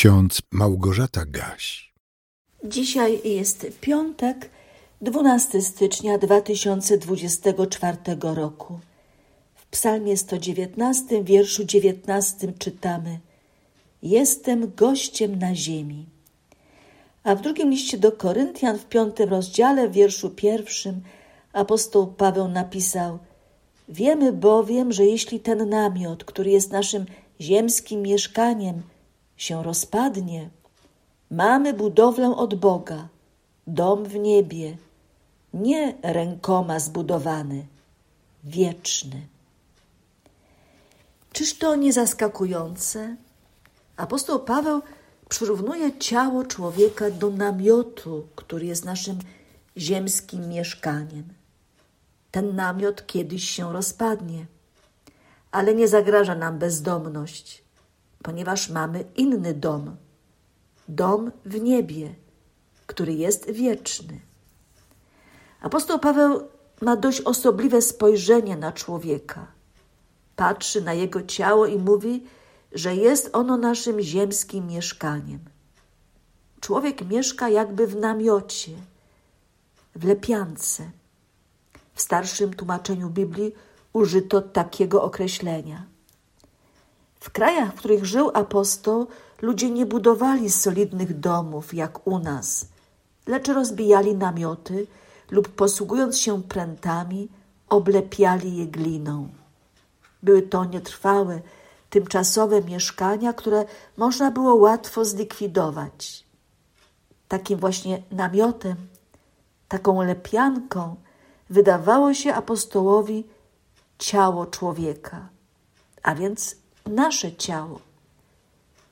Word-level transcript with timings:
ksiądz 0.00 0.42
Małgorzata 0.50 1.24
Gaś. 1.26 1.92
Dzisiaj 2.64 3.20
jest 3.24 3.66
piątek, 3.80 4.50
12 5.00 5.62
stycznia 5.62 6.18
2024 6.18 7.96
roku. 8.22 8.78
W 9.54 9.66
psalmie 9.66 10.16
119, 10.16 11.24
wierszu 11.24 11.64
19 11.64 12.52
czytamy 12.58 13.18
Jestem 14.02 14.72
gościem 14.76 15.38
na 15.38 15.54
ziemi. 15.54 16.06
A 17.22 17.34
w 17.34 17.42
drugim 17.42 17.70
liście 17.70 17.98
do 17.98 18.12
Koryntian 18.12 18.78
w 18.78 18.86
piątym 18.86 19.30
rozdziale, 19.30 19.88
w 19.88 19.92
wierszu 19.92 20.30
pierwszym, 20.30 21.00
apostoł 21.52 22.06
Paweł 22.06 22.48
napisał 22.48 23.18
Wiemy 23.88 24.32
bowiem, 24.32 24.92
że 24.92 25.04
jeśli 25.04 25.40
ten 25.40 25.68
namiot, 25.68 26.24
który 26.24 26.50
jest 26.50 26.72
naszym 26.72 27.06
ziemskim 27.40 28.02
mieszkaniem, 28.02 28.82
się 29.40 29.62
rozpadnie, 29.62 30.50
mamy 31.30 31.74
budowlę 31.74 32.36
od 32.36 32.54
Boga, 32.54 33.08
dom 33.66 34.04
w 34.04 34.14
niebie, 34.14 34.76
nie 35.54 35.94
rękoma 36.02 36.80
zbudowany, 36.80 37.66
wieczny. 38.44 39.26
Czyż 41.32 41.58
to 41.58 41.76
nie 41.76 41.92
zaskakujące? 41.92 43.16
Apostoł 43.96 44.40
Paweł 44.40 44.82
przyrównuje 45.28 45.98
ciało 45.98 46.44
człowieka 46.44 47.10
do 47.10 47.30
namiotu, 47.30 48.26
który 48.36 48.66
jest 48.66 48.84
naszym 48.84 49.18
ziemskim 49.76 50.48
mieszkaniem. 50.48 51.24
Ten 52.30 52.56
namiot 52.56 53.06
kiedyś 53.06 53.50
się 53.50 53.72
rozpadnie, 53.72 54.46
ale 55.50 55.74
nie 55.74 55.88
zagraża 55.88 56.34
nam 56.34 56.58
bezdomność, 56.58 57.62
ponieważ 58.22 58.70
mamy 58.70 59.04
inny 59.16 59.54
dom 59.54 59.96
dom 60.90 61.30
w 61.44 61.60
niebie, 61.60 62.14
który 62.86 63.12
jest 63.14 63.50
wieczny. 63.50 64.20
Apostoł 65.60 65.98
Paweł 65.98 66.48
ma 66.80 66.96
dość 66.96 67.20
osobliwe 67.20 67.82
spojrzenie 67.82 68.56
na 68.56 68.72
człowieka. 68.72 69.46
Patrzy 70.36 70.80
na 70.80 70.92
jego 70.92 71.22
ciało 71.22 71.66
i 71.66 71.78
mówi, 71.78 72.24
że 72.72 72.96
jest 72.96 73.30
ono 73.32 73.56
naszym 73.56 74.00
ziemskim 74.00 74.66
mieszkaniem. 74.66 75.40
Człowiek 76.60 77.08
mieszka 77.08 77.48
jakby 77.48 77.86
w 77.86 77.96
namiocie, 77.96 78.72
w 79.96 80.04
lepiance. 80.04 80.90
W 81.94 82.00
starszym 82.00 82.54
tłumaczeniu 82.54 83.10
Biblii 83.10 83.52
użyto 83.92 84.40
takiego 84.42 85.02
określenia. 85.02 85.89
W 87.20 87.30
krajach, 87.30 87.72
w 87.72 87.78
których 87.78 88.04
żył 88.04 88.30
apostoł, 88.34 89.06
ludzie 89.42 89.70
nie 89.70 89.86
budowali 89.86 90.50
solidnych 90.50 91.20
domów 91.20 91.74
jak 91.74 92.06
u 92.06 92.18
nas, 92.18 92.66
lecz 93.26 93.48
rozbijali 93.48 94.14
namioty 94.14 94.86
lub 95.30 95.48
posługując 95.48 96.18
się 96.18 96.42
prętami, 96.42 97.28
oblepiali 97.68 98.56
je 98.56 98.66
gliną. 98.66 99.28
Były 100.22 100.42
to 100.42 100.64
nietrwałe, 100.64 101.40
tymczasowe 101.90 102.62
mieszkania, 102.62 103.32
które 103.32 103.64
można 103.96 104.30
było 104.30 104.54
łatwo 104.54 105.04
zlikwidować. 105.04 106.24
Takim 107.28 107.58
właśnie 107.58 108.02
namiotem, 108.10 108.76
taką 109.68 110.02
lepianką 110.02 110.96
wydawało 111.50 112.14
się 112.14 112.34
apostołowi 112.34 113.24
ciało 113.98 114.46
człowieka, 114.46 115.28
a 116.02 116.14
więc 116.14 116.56
nasze 116.90 117.36
ciało. 117.36 117.80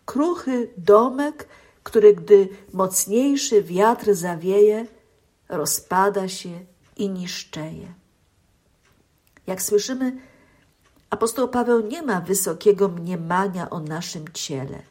Kruchy 0.06 0.70
domek, 0.76 1.48
który 1.82 2.14
gdy 2.14 2.48
mocniejszy 2.72 3.62
wiatr 3.62 4.14
zawieje, 4.14 4.86
rozpada 5.48 6.28
się 6.28 6.60
i 6.96 7.10
niszczeje. 7.10 7.92
Jak 9.46 9.62
słyszymy, 9.62 10.16
apostoł 11.10 11.48
Paweł 11.48 11.86
nie 11.86 12.02
ma 12.02 12.20
wysokiego 12.20 12.88
mniemania 12.88 13.70
o 13.70 13.80
naszym 13.80 14.24
ciele. 14.32 14.82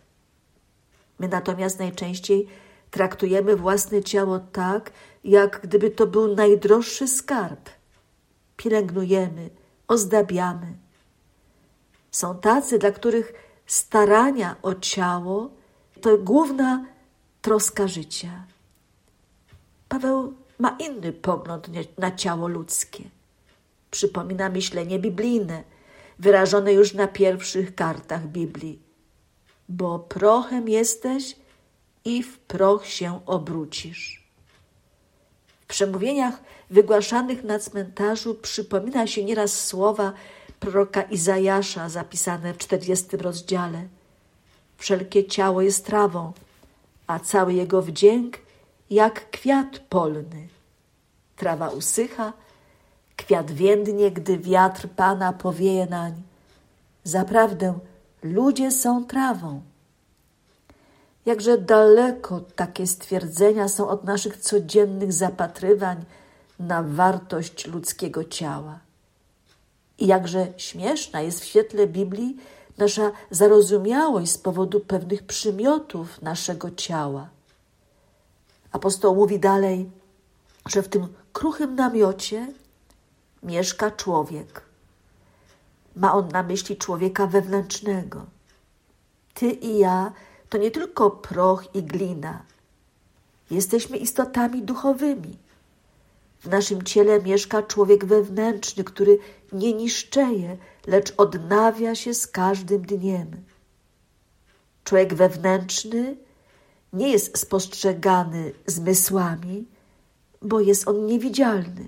My 1.20 1.28
natomiast 1.28 1.80
najczęściej 1.80 2.48
traktujemy 2.92 3.56
własne 3.56 4.04
ciało 4.04 4.40
tak, 4.40 4.92
jak 5.24 5.62
gdyby 5.64 5.92
to 5.92 6.08
był 6.08 6.36
najdroższy 6.36 7.08
skarb. 7.08 7.70
Pielęgnujemy, 8.58 9.50
ozdabiamy. 9.88 10.87
Są 12.12 12.38
tacy, 12.40 12.80
dla 12.80 12.92
których 12.92 13.34
starania 13.66 14.56
o 14.62 14.76
ciało 14.76 15.50
to 16.02 16.18
główna 16.18 16.86
troska 17.42 17.88
życia. 17.88 18.44
Paweł 19.90 20.34
ma 20.60 20.78
inny 20.80 21.14
pogląd 21.14 21.70
na 21.98 22.12
ciało 22.12 22.48
ludzkie. 22.48 23.04
Przypomina 23.92 24.50
myślenie 24.50 25.00
biblijne, 25.00 25.64
wyrażone 26.20 26.74
już 26.74 26.94
na 26.94 27.08
pierwszych 27.08 27.76
kartach 27.76 28.28
Biblii. 28.28 28.80
Bo 29.70 30.00
prochem 30.00 30.70
jesteś 30.70 31.36
i 32.06 32.24
w 32.24 32.40
proch 32.40 32.86
się 32.86 33.20
obrócisz. 33.26 34.28
W 35.62 35.66
przemówieniach 35.66 36.34
wygłaszanych 36.70 37.44
na 37.44 37.60
cmentarzu 37.60 38.36
przypomina 38.36 39.08
się 39.08 39.24
nieraz 39.24 39.66
słowa 39.66 40.14
proroka 40.60 41.02
Izajasza 41.02 41.90
zapisane 41.90 42.54
w 42.54 42.58
czterdziestym 42.58 43.20
rozdziale. 43.20 43.88
Wszelkie 44.78 45.26
ciało 45.26 45.62
jest 45.62 45.86
trawą, 45.86 46.34
a 47.08 47.20
cały 47.20 47.54
jego 47.54 47.82
wdzięk 47.82 48.38
jak 48.90 49.30
kwiat 49.32 49.80
polny. 49.80 50.48
Trawa 51.36 51.70
usycha, 51.70 52.34
kwiat 53.16 53.52
więdnie, 53.52 54.12
gdy 54.12 54.38
wiatr 54.38 54.88
Pana 54.90 55.34
powieje 55.34 55.86
nań. 55.86 56.14
Zaprawdę 57.04 57.80
ludzie 58.24 58.72
są 58.72 59.06
trawą. 59.06 59.62
Jakże 61.26 61.58
daleko 61.58 62.40
takie 62.40 62.88
stwierdzenia 62.88 63.68
są 63.68 63.90
od 63.90 64.04
naszych 64.04 64.38
codziennych 64.38 65.14
zapatrywań 65.14 66.06
na 66.60 66.84
wartość 66.84 67.68
ludzkiego 67.68 68.24
ciała. 68.24 68.87
I 70.00 70.08
jakże 70.08 70.48
śmieszna 70.58 71.22
jest 71.22 71.42
w 71.42 71.46
świetle 71.46 71.88
Biblii 71.88 72.38
nasza 72.78 73.12
zarozumiałość 73.32 74.32
z 74.32 74.38
powodu 74.38 74.80
pewnych 74.80 75.24
przymiotów 75.24 76.22
naszego 76.22 76.72
ciała. 76.72 77.30
Apostoł 78.72 79.16
mówi 79.16 79.40
dalej, 79.40 79.90
że 80.66 80.84
w 80.84 80.88
tym 80.88 81.08
kruchym 81.34 81.76
namiocie 81.76 82.54
mieszka 83.44 83.92
człowiek. 83.92 84.62
Ma 85.96 86.14
on 86.14 86.28
na 86.28 86.44
myśli 86.44 86.78
człowieka 86.78 87.28
wewnętrznego. 87.28 88.26
Ty 89.34 89.50
i 89.50 89.78
ja 89.78 90.12
to 90.50 90.58
nie 90.58 90.72
tylko 90.72 91.12
proch 91.12 91.76
i 91.76 91.84
glina. 91.84 92.44
Jesteśmy 93.52 93.98
istotami 93.98 94.62
duchowymi. 94.62 95.38
W 96.40 96.50
naszym 96.50 96.84
ciele 96.84 97.22
mieszka 97.22 97.64
człowiek 97.64 98.06
wewnętrzny, 98.06 98.84
który 98.84 99.20
nie 99.52 99.74
niszczeje, 99.74 100.58
lecz 100.88 101.14
odnawia 101.18 101.96
się 101.96 102.14
z 102.14 102.28
każdym 102.28 102.82
dniem. 102.82 103.32
Człowiek 104.84 105.14
wewnętrzny 105.14 106.18
nie 106.94 107.10
jest 107.10 107.38
spostrzegany 107.38 108.54
zmysłami, 108.66 109.68
bo 110.42 110.60
jest 110.60 110.88
on 110.88 111.06
niewidzialny. 111.06 111.88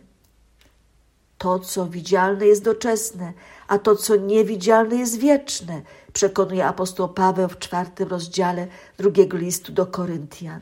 To, 1.38 1.60
co 1.60 1.86
widzialne, 1.86 2.48
jest 2.48 2.64
doczesne, 2.64 3.34
a 3.68 3.80
to, 3.80 3.96
co 3.96 4.16
niewidzialne, 4.16 4.96
jest 4.96 5.20
wieczne, 5.20 5.82
przekonuje 6.14 6.66
apostoł 6.66 7.10
Paweł 7.10 7.50
w 7.50 7.60
czwartym 7.60 8.10
rozdziale 8.10 8.68
drugiego 8.98 9.38
listu 9.38 9.72
do 9.72 9.86
Koryntian. 9.86 10.62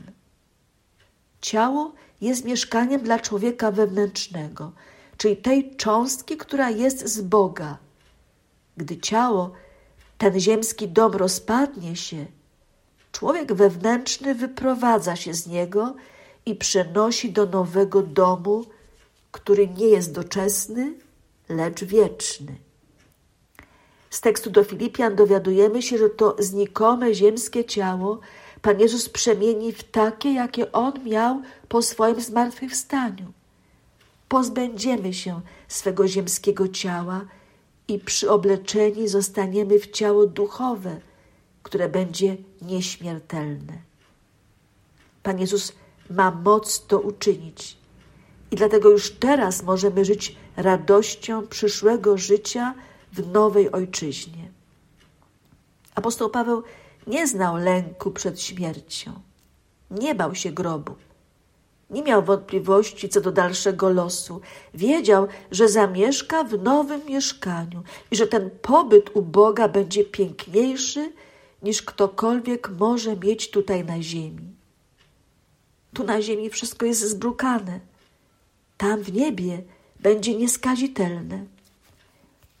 Ciało 1.48 1.92
jest 2.20 2.44
mieszkaniem 2.44 3.00
dla 3.00 3.18
człowieka 3.18 3.70
wewnętrznego, 3.70 4.72
czyli 5.16 5.36
tej 5.36 5.76
cząstki, 5.76 6.36
która 6.36 6.70
jest 6.70 7.08
z 7.08 7.20
Boga. 7.20 7.78
Gdy 8.76 8.96
ciało, 8.96 9.52
ten 10.18 10.40
ziemski 10.40 10.88
dom 10.88 11.12
rozpadnie 11.12 11.96
się, 11.96 12.26
człowiek 13.12 13.52
wewnętrzny 13.52 14.34
wyprowadza 14.34 15.16
się 15.16 15.34
z 15.34 15.46
niego 15.46 15.94
i 16.46 16.54
przenosi 16.54 17.32
do 17.32 17.46
nowego 17.46 18.02
domu, 18.02 18.64
który 19.32 19.68
nie 19.68 19.86
jest 19.86 20.12
doczesny, 20.12 20.94
lecz 21.48 21.84
wieczny. 21.84 22.54
Z 24.10 24.20
tekstu 24.20 24.50
do 24.50 24.64
Filipian 24.64 25.16
dowiadujemy 25.16 25.82
się, 25.82 25.98
że 25.98 26.10
to 26.10 26.36
znikome 26.38 27.14
ziemskie 27.14 27.64
ciało 27.64 28.20
Pan 28.62 28.80
Jezus 28.80 29.08
przemieni 29.08 29.72
w 29.72 29.84
takie, 29.84 30.32
jakie 30.32 30.72
On 30.72 31.04
miał 31.04 31.42
po 31.68 31.82
swoim 31.82 32.20
zmartwychwstaniu. 32.20 33.32
Pozbędziemy 34.28 35.14
się 35.14 35.40
swego 35.68 36.08
ziemskiego 36.08 36.68
ciała 36.68 37.24
i 37.88 37.98
przyobleczeni 37.98 39.08
zostaniemy 39.08 39.78
w 39.78 39.90
ciało 39.90 40.26
duchowe, 40.26 41.00
które 41.62 41.88
będzie 41.88 42.36
nieśmiertelne. 42.62 43.72
Pan 45.22 45.38
Jezus 45.38 45.72
ma 46.10 46.30
moc 46.30 46.86
to 46.86 47.00
uczynić. 47.00 47.76
I 48.50 48.56
dlatego 48.56 48.90
już 48.90 49.10
teraz 49.10 49.62
możemy 49.62 50.04
żyć 50.04 50.36
radością 50.56 51.46
przyszłego 51.46 52.18
życia 52.18 52.74
w 53.12 53.32
nowej 53.32 53.72
ojczyźnie. 53.72 54.48
Apostoł 55.94 56.30
Paweł 56.30 56.62
nie 57.08 57.26
znał 57.26 57.56
lęku 57.56 58.10
przed 58.10 58.40
śmiercią, 58.40 59.12
nie 59.90 60.14
bał 60.14 60.34
się 60.34 60.52
grobu, 60.52 60.94
nie 61.90 62.02
miał 62.02 62.22
wątpliwości 62.22 63.08
co 63.08 63.20
do 63.20 63.32
dalszego 63.32 63.90
losu. 63.90 64.40
Wiedział, 64.74 65.28
że 65.50 65.68
zamieszka 65.68 66.44
w 66.44 66.62
nowym 66.62 67.06
mieszkaniu 67.06 67.82
i 68.10 68.16
że 68.16 68.26
ten 68.26 68.50
pobyt 68.62 69.16
u 69.16 69.22
Boga 69.22 69.68
będzie 69.68 70.04
piękniejszy 70.04 71.12
niż 71.62 71.82
ktokolwiek 71.82 72.70
może 72.70 73.16
mieć 73.16 73.50
tutaj 73.50 73.84
na 73.84 74.02
ziemi. 74.02 74.54
Tu 75.94 76.04
na 76.04 76.22
ziemi 76.22 76.50
wszystko 76.50 76.86
jest 76.86 77.00
zbrukane, 77.00 77.80
tam 78.76 79.02
w 79.02 79.12
niebie 79.12 79.62
będzie 80.00 80.34
nieskazitelne. 80.34 81.44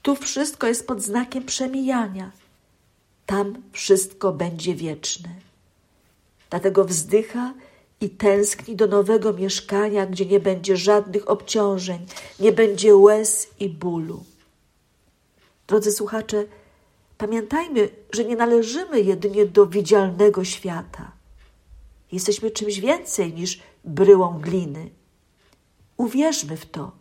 Tu 0.02 0.16
wszystko 0.16 0.66
jest 0.66 0.86
pod 0.86 1.02
znakiem 1.02 1.44
przemijania, 1.44 2.30
tam 3.28 3.62
wszystko 3.72 4.32
będzie 4.32 4.74
wieczne. 4.74 5.28
Dlatego 6.50 6.84
wzdycha 6.84 7.54
i 8.00 8.10
tęskni 8.10 8.76
do 8.76 8.86
nowego 8.86 9.32
mieszkania, 9.32 10.06
gdzie 10.06 10.26
nie 10.26 10.40
będzie 10.40 10.76
żadnych 10.76 11.30
obciążeń, 11.30 12.06
nie 12.40 12.52
będzie 12.52 12.96
łez 12.96 13.50
i 13.60 13.68
bólu. 13.68 14.24
Drodzy 15.66 15.92
słuchacze, 15.92 16.44
pamiętajmy, 17.18 17.88
że 18.12 18.24
nie 18.24 18.36
należymy 18.36 19.00
jedynie 19.00 19.46
do 19.46 19.66
widzialnego 19.66 20.44
świata. 20.44 21.12
Jesteśmy 22.12 22.50
czymś 22.50 22.80
więcej 22.80 23.34
niż 23.34 23.62
bryłą 23.84 24.40
gliny. 24.40 24.90
Uwierzmy 25.96 26.56
w 26.56 26.66
to. 26.66 26.92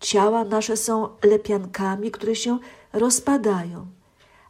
Ciała 0.00 0.44
nasze 0.44 0.76
są 0.76 1.08
lepiankami, 1.22 2.10
które 2.10 2.36
się 2.36 2.58
rozpadają, 2.92 3.86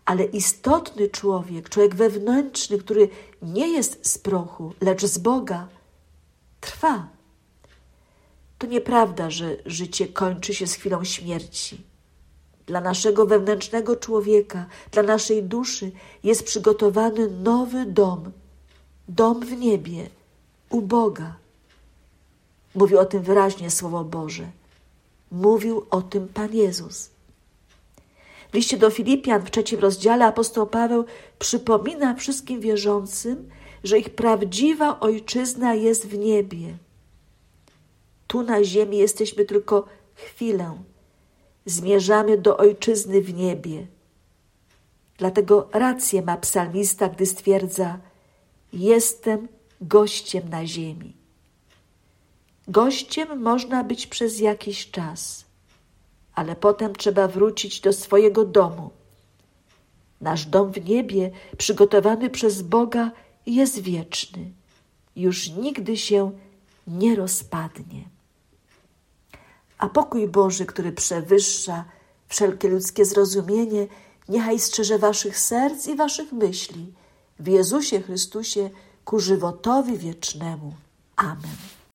ale 0.09 0.25
istotny 0.25 1.09
człowiek, 1.09 1.69
człowiek 1.69 1.95
wewnętrzny, 1.95 2.79
który 2.79 3.09
nie 3.43 3.69
jest 3.69 4.07
z 4.07 4.19
prochu, 4.19 4.73
lecz 4.81 5.05
z 5.05 5.19
Boga, 5.19 5.69
trwa. 6.61 7.09
To 8.59 8.67
nieprawda, 8.67 9.31
że 9.31 9.57
życie 9.67 10.09
kończy 10.09 10.55
się 10.55 10.67
z 10.67 10.75
chwilą 10.75 11.05
śmierci. 11.05 11.85
Dla 12.67 12.81
naszego 12.81 13.27
wewnętrznego 13.27 13.97
człowieka, 13.97 14.67
dla 14.91 15.03
naszej 15.03 15.43
duszy 15.43 15.93
jest 16.25 16.45
przygotowany 16.45 17.31
nowy 17.31 17.87
dom, 17.87 18.33
dom 19.09 19.41
w 19.41 19.53
niebie, 19.53 20.11
u 20.71 20.81
Boga. 20.81 21.37
Mówi 22.75 22.97
o 22.97 23.05
tym 23.05 23.23
wyraźnie 23.23 23.71
Słowo 23.71 24.05
Boże. 24.05 24.51
Mówił 25.31 25.87
o 25.91 26.03
tym 26.03 26.29
Pan 26.29 26.55
Jezus. 26.55 27.18
W 28.51 28.55
liście 28.55 28.77
do 28.77 28.91
Filipian 28.91 29.43
w 29.43 29.51
trzecim 29.51 29.81
rozdziale 29.81 30.27
apostoł 30.27 30.67
Paweł 30.67 31.05
przypomina 31.39 32.15
wszystkim 32.15 32.61
wierzącym, 32.61 33.51
że 33.85 33.99
ich 33.99 34.11
prawdziwa 34.11 35.01
ojczyzna 35.01 35.75
jest 35.75 36.07
w 36.07 36.19
niebie. 36.19 36.77
Tu 38.27 38.43
na 38.43 38.65
ziemi 38.65 38.99
jesteśmy 38.99 39.45
tylko 39.45 39.87
chwilę. 40.15 40.79
Zmierzamy 41.67 42.39
do 42.39 42.57
ojczyzny 42.57 43.21
w 43.21 43.35
niebie. 43.35 43.87
Dlatego 45.19 45.69
rację 45.73 46.23
ma 46.23 46.37
psalmista, 46.37 47.09
gdy 47.09 47.27
stwierdza: 47.27 47.99
Jestem 48.73 49.49
gościem 49.81 50.49
na 50.49 50.67
ziemi. 50.67 51.13
Gościem 52.69 53.43
można 53.43 53.85
być 53.85 54.07
przez 54.07 54.41
jakiś 54.41 54.91
czas, 54.91 55.45
ale 56.39 56.57
potem 56.57 56.97
trzeba 56.97 57.29
wrócić 57.29 57.81
do 57.81 57.93
swojego 57.93 58.45
domu. 58.45 58.91
Nasz 60.21 60.47
dom 60.47 60.73
w 60.73 60.89
niebie, 60.89 61.31
przygotowany 61.59 62.31
przez 62.31 62.63
Boga, 62.63 63.11
jest 63.47 63.79
wieczny, 63.79 64.51
już 65.17 65.51
nigdy 65.51 65.97
się 65.97 66.33
nie 66.87 67.17
rozpadnie. 67.17 68.05
A 69.79 69.89
pokój 69.89 70.29
Boży, 70.29 70.67
który 70.67 70.93
przewyższa 70.93 71.85
wszelkie 72.29 72.69
ludzkie 72.69 73.05
zrozumienie, 73.05 73.87
niechaj 74.29 74.59
strzeże 74.59 74.99
waszych 74.99 75.39
serc 75.39 75.87
i 75.87 75.97
waszych 75.97 76.33
myśli 76.33 76.93
w 77.39 77.47
Jezusie 77.47 78.01
Chrystusie 78.01 78.71
ku 79.05 79.21
żywotowi 79.21 79.99
wiecznemu. 79.99 80.75
Amen. 81.17 81.78